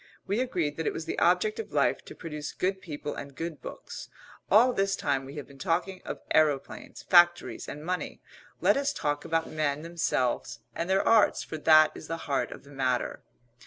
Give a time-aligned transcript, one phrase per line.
[0.25, 3.61] We agreed that it was the object of life to produce good people and good
[3.61, 4.09] books.
[4.49, 8.19] All this time we have been talking of aeroplanes, factories, and money.
[8.61, 12.63] Let us talk about men themselves and their arts, for that is the heart of
[12.63, 13.21] the matter."